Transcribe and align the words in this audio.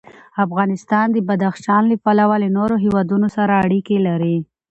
افغانستان 0.45 1.07
د 1.11 1.17
بدخشان 1.27 1.83
له 1.91 1.95
پلوه 2.03 2.35
له 2.43 2.49
نورو 2.57 2.75
هېوادونو 2.85 3.27
سره 3.37 3.53
اړیکې 3.65 3.97
لري. 4.07 4.37